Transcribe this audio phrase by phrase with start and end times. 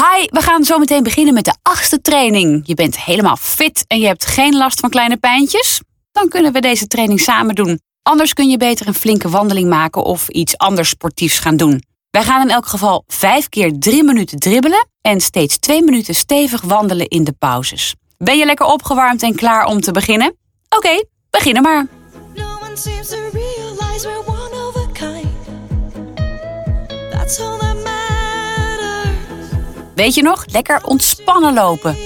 [0.00, 2.62] Hi, we gaan zo meteen beginnen met de achtste training.
[2.64, 5.80] Je bent helemaal fit en je hebt geen last van kleine pijntjes?
[6.12, 7.80] Dan kunnen we deze training samen doen.
[8.02, 11.82] Anders kun je beter een flinke wandeling maken of iets anders sportiefs gaan doen.
[12.10, 16.60] Wij gaan in elk geval vijf keer drie minuten dribbelen en steeds twee minuten stevig
[16.60, 17.94] wandelen in de pauzes.
[18.18, 20.36] Ben je lekker opgewarmd en klaar om te beginnen?
[20.68, 21.86] Oké, beginnen maar.
[30.00, 30.44] Weet je nog?
[30.52, 31.96] Lekker ontspannen lopen.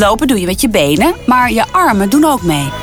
[0.00, 2.79] Lopen doe je met je benen, maar je armen doen ook mee.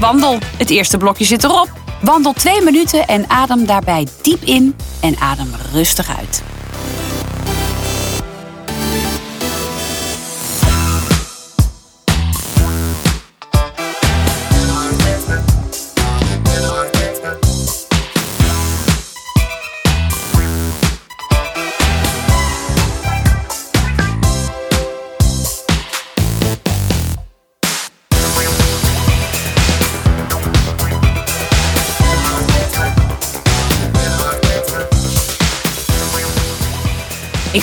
[0.00, 0.38] Wandel.
[0.56, 1.72] Het eerste blokje zit erop.
[2.00, 6.42] Wandel twee minuten en adem daarbij diep in en adem rustig uit.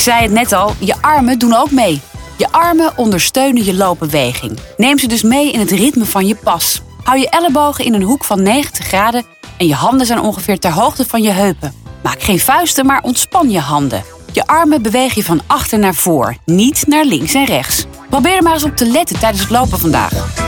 [0.05, 2.01] Zei het net al, je armen doen ook mee.
[2.37, 4.59] Je armen ondersteunen je loopbeweging.
[4.77, 6.81] Neem ze dus mee in het ritme van je pas.
[7.03, 9.25] Hou je ellebogen in een hoek van 90 graden
[9.57, 11.73] en je handen zijn ongeveer ter hoogte van je heupen.
[12.03, 14.03] Maak geen vuisten, maar ontspan je handen.
[14.31, 17.85] Je armen beweeg je van achter naar voor, niet naar links en rechts.
[18.09, 20.44] Probeer er maar eens op te letten tijdens het lopen vandaag.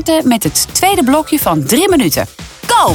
[0.00, 2.26] Starten met het tweede blokje van 3 minuten.
[2.66, 2.94] Go!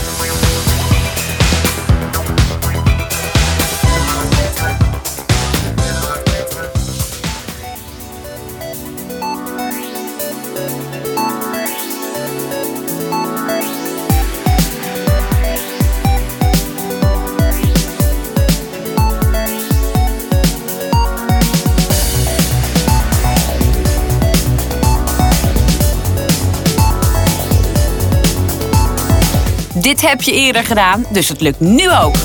[29.89, 32.15] Dit heb je eerder gedaan, dus het lukt nu ook.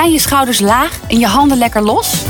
[0.00, 2.24] Zijn je schouders laag en je handen lekker los?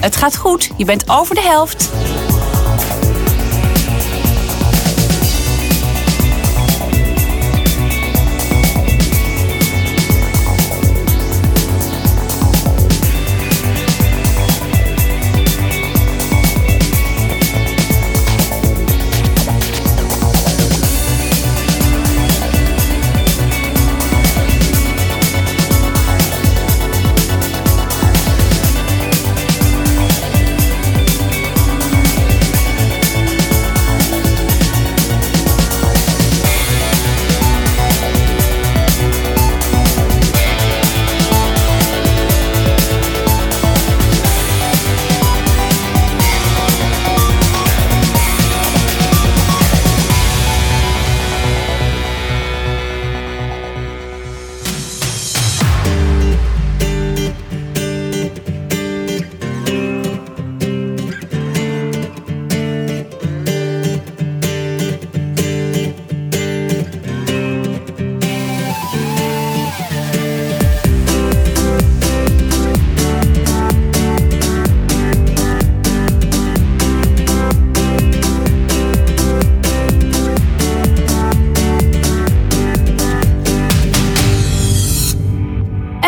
[0.00, 1.90] Het gaat goed, je bent over de helft.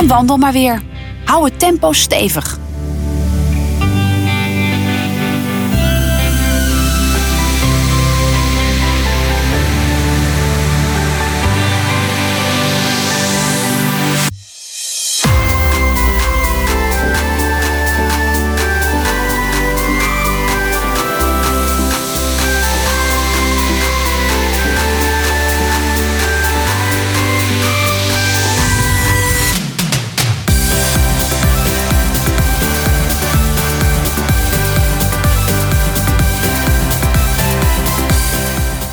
[0.09, 0.83] Wandel maar weer.
[1.25, 2.58] Hou het tempo stevig.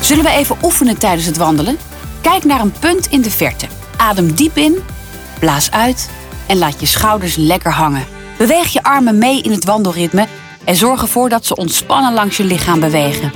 [0.06, 1.78] Zullen we even oefenen tijdens het wandelen?
[2.20, 3.66] Kijk naar een punt in de verte.
[3.96, 4.78] Adem diep in,
[5.38, 6.10] blaas uit
[6.46, 8.06] en laat je schouders lekker hangen.
[8.38, 10.26] Beweeg je armen mee in het wandelritme
[10.64, 13.32] en zorg ervoor dat ze ontspannen langs je lichaam bewegen.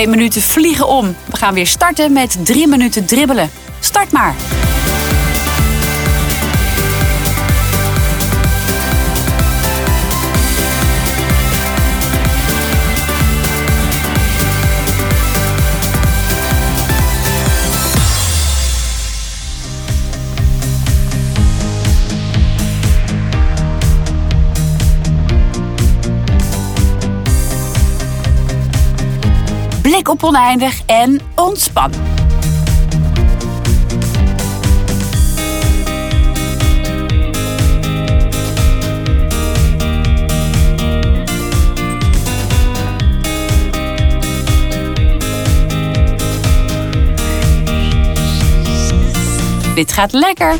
[0.00, 1.16] Twee minuten vliegen om.
[1.26, 3.50] We gaan weer starten met drie minuten dribbelen.
[3.80, 4.34] Start maar.
[30.10, 31.92] Op oneindig en ontspan.
[49.74, 50.58] Dit gaat lekker.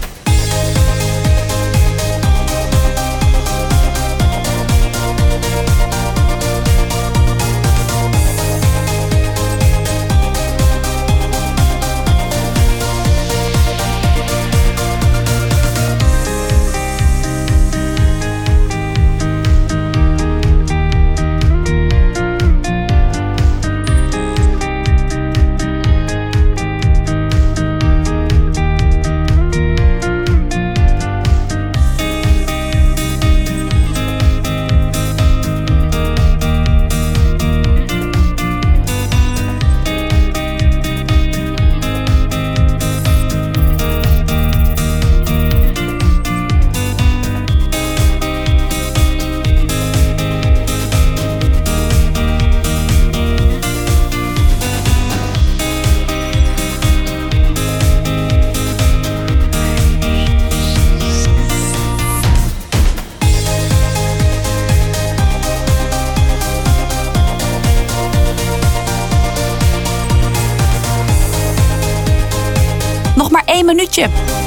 [74.09, 74.40] Maar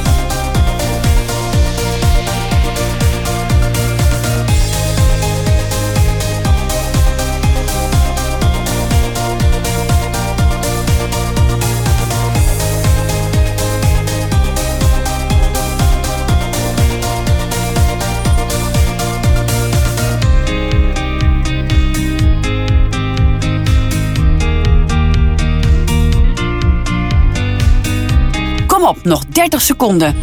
[29.04, 30.16] nog 30 seconden.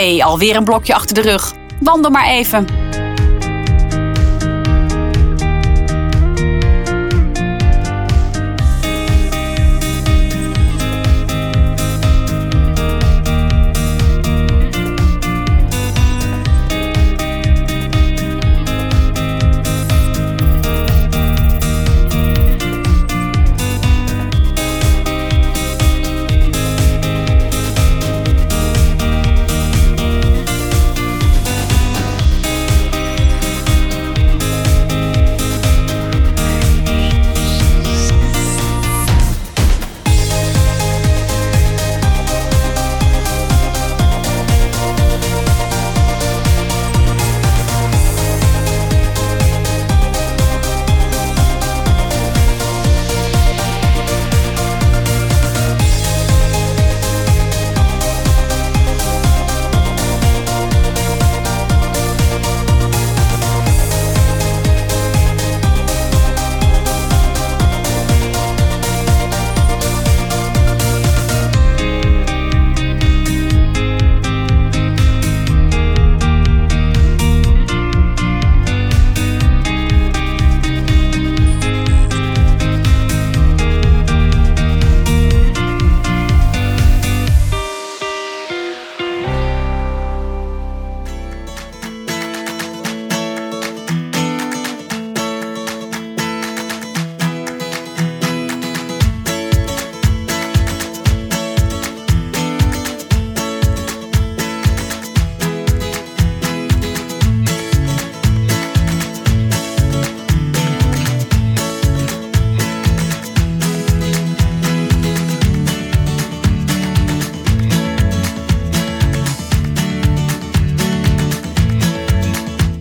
[0.00, 1.52] Alweer een blokje achter de rug.
[1.80, 2.79] Wandel maar even.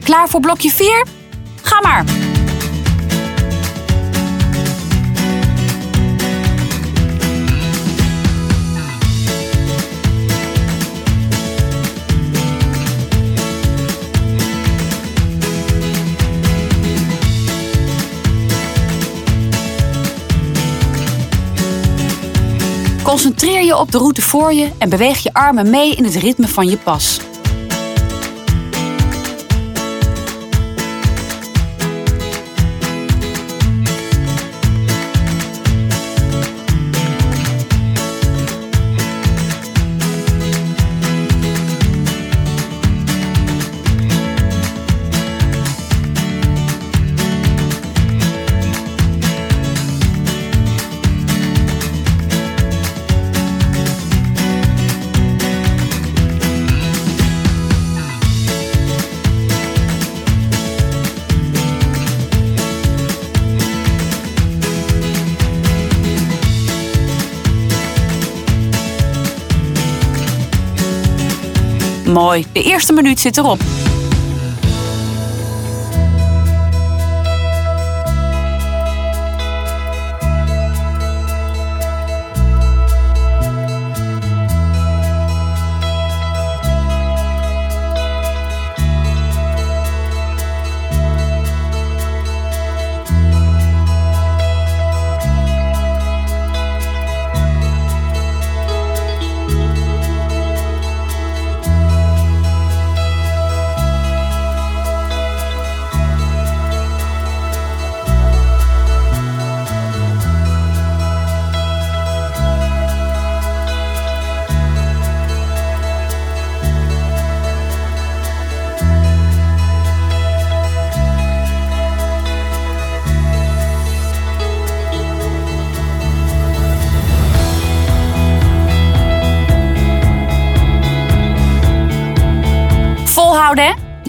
[0.09, 1.05] Klaar voor blokje 4?
[1.61, 2.05] Ga maar!
[23.03, 26.47] Concentreer je op de route voor je en beweeg je armen mee in het ritme
[26.47, 27.19] van je pas.
[72.51, 73.78] De eerste minuut zit erop.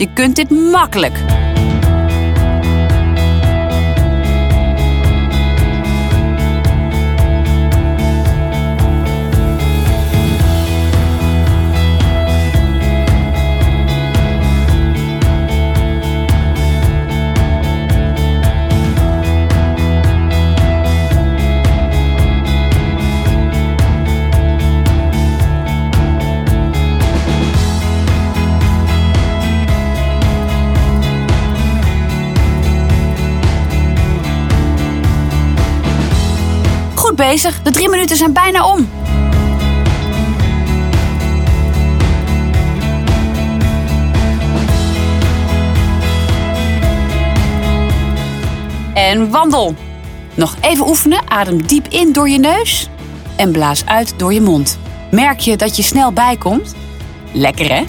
[0.00, 1.14] Je kunt dit makkelijk.
[37.38, 38.88] De drie minuten zijn bijna om.
[48.94, 49.74] En wandel.
[50.34, 52.88] Nog even oefenen, adem diep in door je neus
[53.36, 54.78] en blaas uit door je mond.
[55.10, 56.74] Merk je dat je snel bijkomt?
[57.32, 57.84] Lekker hè?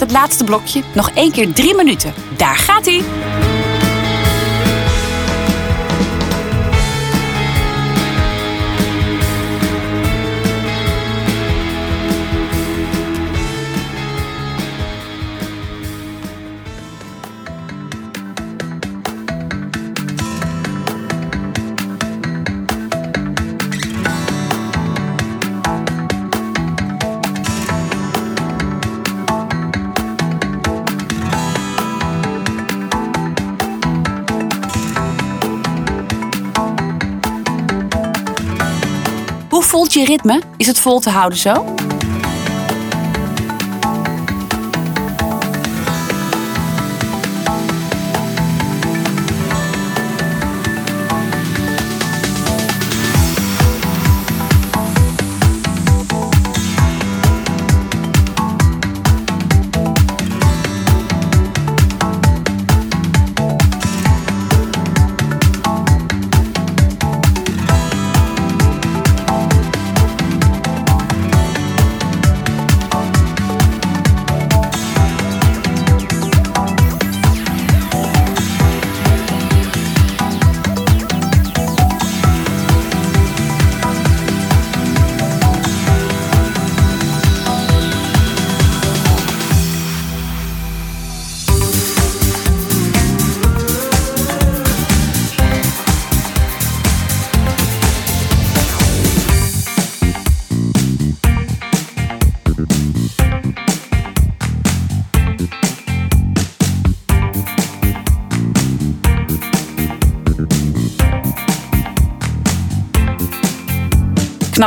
[0.00, 0.82] Het laatste blokje.
[0.94, 2.14] Nog één keer drie minuten.
[2.36, 3.25] Daar gaat ie!
[40.04, 40.40] Ritme?
[40.56, 41.74] Is het vol te houden zo?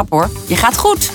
[0.09, 1.11] Hoor, je gaat goed.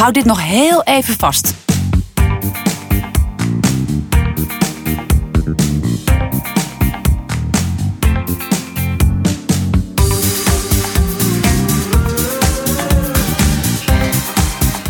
[0.00, 1.54] Houd dit nog heel even vast.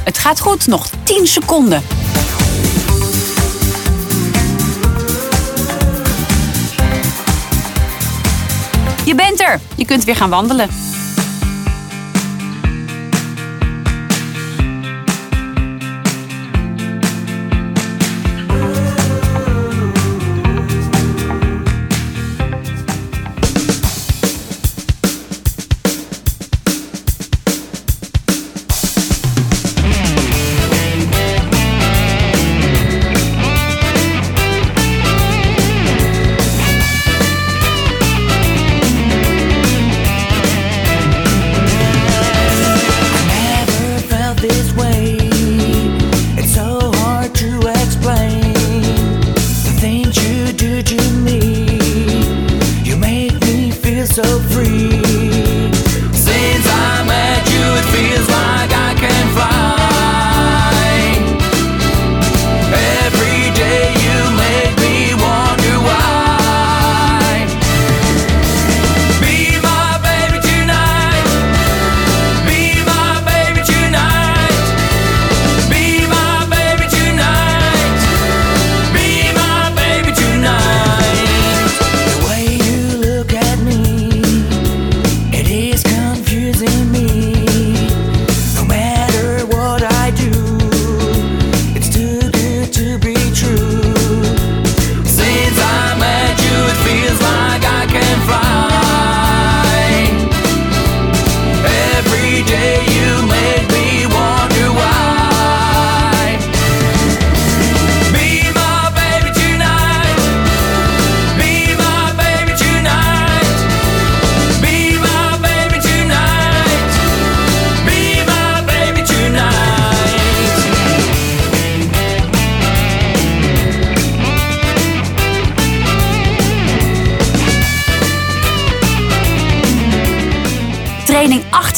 [0.04, 1.82] Het gaat goed, nog 10 seconden.
[9.04, 9.60] Je bent er.
[9.74, 10.68] Je kunt weer gaan wandelen.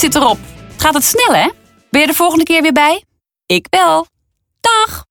[0.02, 0.38] zit erop.
[0.76, 1.48] Gaat het snel, hè?
[1.90, 3.04] Ben je de volgende keer weer bij?
[3.46, 4.06] Ik wel.
[4.60, 5.01] Dag!